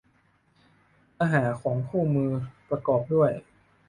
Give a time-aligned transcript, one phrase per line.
[1.15, 2.31] เนื้อหาของคู่มือ
[2.69, 3.31] ประกอบด้วย